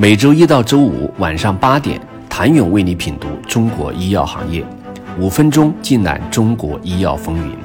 [0.00, 2.00] 每周一到周五晚上八点，
[2.30, 4.64] 谭勇为你品读中国医药行业，
[5.18, 7.58] 五分钟尽览中国医药风云。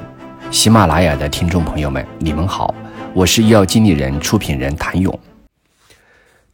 [0.50, 2.74] 喜马拉雅的听众朋友们，你们好，
[3.14, 5.16] 我是医药经理人、出品人谭勇。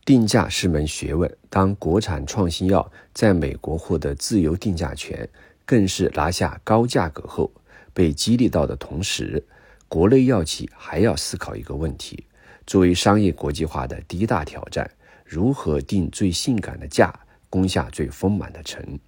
[0.05, 5.27] 定价是门学问，当国产创新药在美国获得自由定价权，
[5.65, 7.51] 更是拿下高价格后，
[7.95, 9.43] 被激励到的同时，
[9.89, 12.27] 国内药企还要思考一个问题：
[12.67, 14.87] 作为商业国际化的第一大挑战。
[15.31, 17.15] 如何定最性感的价，
[17.49, 18.99] 攻下最丰满的城？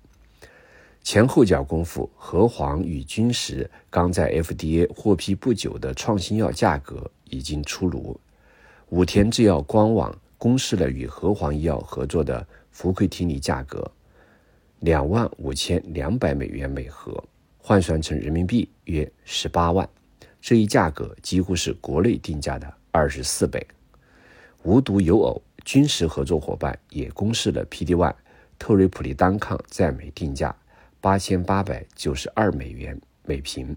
[1.02, 8.20] 前后脚功夫，和黄与君实刚在 FDA 获批不久的创新药价格已经出炉。
[8.90, 13.90] 武田制药官网公示了与和黄医药合作的福奎替尼价格，
[14.78, 17.20] 两万五千两百美元每盒，
[17.58, 19.88] 换算成人民币约十八万。
[20.40, 23.66] 这一价格几乎是国内定价的二十四倍。
[24.62, 25.42] 无独有偶。
[25.64, 28.14] 军事合作伙伴也公示了 PD-1
[28.58, 30.54] 特瑞普利单抗在美定价
[31.00, 33.76] 八千八百九十二美元每瓶，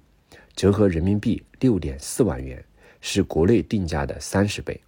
[0.56, 2.64] 折合人民币六点四万元，
[3.02, 4.80] 是国内定价的三十倍。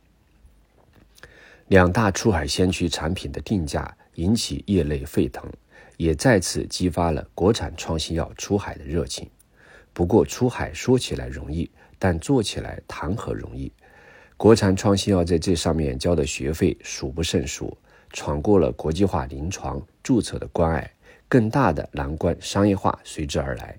[1.67, 5.51] 两大出海先驱产品的定价引起业内沸腾，
[5.97, 9.29] 也再次激发了国产创新药出海的热情。
[9.93, 13.71] 不过，出海说起来容易，但做起来谈何容易？
[14.37, 17.75] 国产创新药在这上面交的学费数不胜数，
[18.13, 20.91] 闯过了国际化临床注册的关隘，
[21.27, 23.75] 更大的难关商业化随之而来。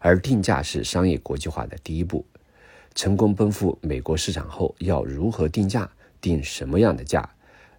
[0.00, 2.26] 而定价是商业国际化的第一步。
[2.94, 5.90] 成功奔赴美国市场后，要如何定价？
[6.20, 7.26] 定什么样的价？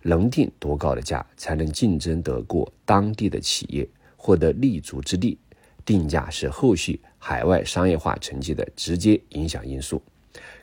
[0.01, 5.37] 能定多高的价，才能竞争得过当地的企业，获得立足之地？
[5.85, 10.01] 定价是后续海外商业化成绩的直接影响因素。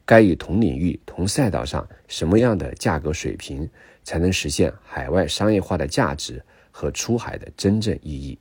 [0.04, 3.68] 该与同领域、同赛道上什么样的价格水平，
[4.02, 8.38] 才能实现海外商业化的价值和出海的真正意义？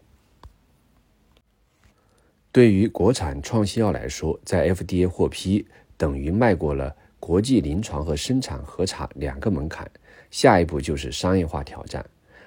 [2.51, 5.65] 对于国产创新药来说，在 FDA 获批
[5.97, 9.89] 等于迈过了国际临床和生产核查两个门槛，
[10.31, 12.03] 下一步就是商业化挑战。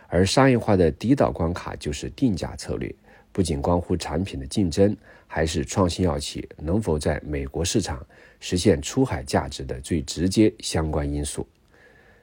[0.09, 2.93] 而商业化的第一道关卡就是定价策略，
[3.33, 8.05] 不仅关乎产品的竞争，还是创新药企能否在美国市场。
[8.45, 11.47] 实现出海价值的最直接相关因素，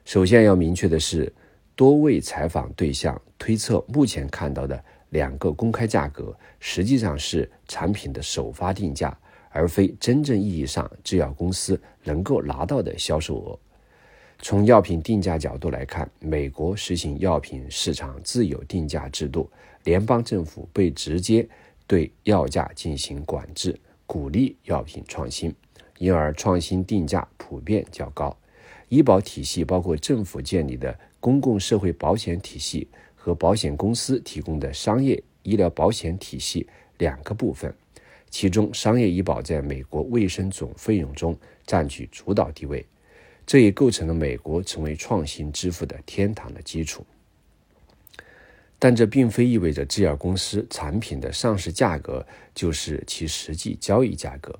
[0.04, 1.32] 首先要明确的是，
[1.74, 13.58] 多位采访对象推测，目前看到的两个公开价格，实际上是产品的首发定价，而非真正意义上制药公司能够拿到的销售额。
[14.42, 19.48] 从药品定价角度来看，美国实行药品市场自有定价制度，
[19.84, 21.46] 联邦政府被直接
[21.86, 25.54] 对药价进行管制，鼓励药品创新。
[25.98, 28.34] 因而，创新定价普遍较高。
[28.88, 37.72] 医保体系包括政府建立的公共社会保险体系和保险公司提供的商业医疗保险体系两个部分。
[38.30, 41.36] 其中，商业医保在美国卫生总费用中
[41.66, 42.84] 占据主导地位，
[43.50, 47.04] 这也构成了美国成为创新支付的天堂的基础。
[48.78, 52.24] 但这并非意味着制药公司产品的上市价格
[52.54, 54.56] 就是其实际交易价格。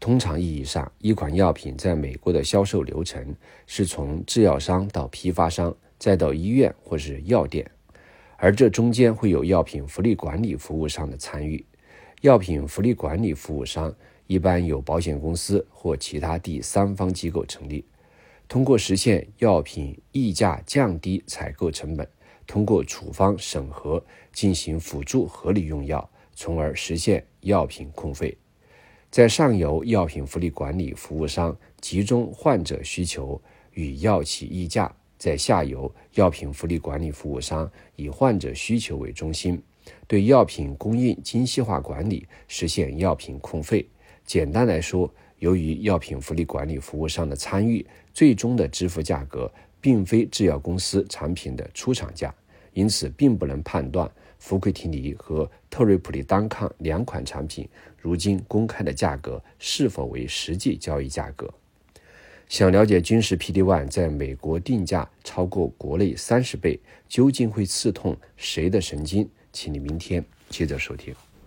[0.00, 7.70] 通常意义上，一款药品在美国的销售流程是从制药商到批发商，再到医院或是药店，
[8.38, 11.62] 而这中间会有药品福利管理服务商的参与。
[12.22, 13.94] 药品福利管理服务商
[14.26, 17.84] 一般由保险公司或其他第三方机构成立，
[18.52, 22.06] 通过实现药品溢价降低采购成本，
[22.46, 28.36] 通过处方审核进行辅助合理用药，从而实现药品控费。
[29.10, 33.40] 在上游，药品福利管理服务商集中患者需求
[33.72, 34.86] 与药企议价；
[35.16, 39.62] 在下游，药品福利管理服务商以患者需求为中心，
[40.06, 43.88] 对药品供应精细化管理，实现药品控费。
[44.26, 45.10] 简单来说，
[45.42, 52.32] 由于药品福利管理服务商的参与，最终的支付价格并非制药公司产品的出厂价，
[52.74, 54.08] 因此并不能判断。
[54.38, 57.68] 福奎替尼和特瑞普利单抗两款产品
[58.00, 61.52] 如今公开的价格是否为实际交易价格？
[62.48, 66.78] 想了解军事 PD-1 在美国定价超过国内三十倍，
[67.08, 69.28] 究竟会刺痛谁的神经？
[69.52, 71.12] 请你明天接着收听。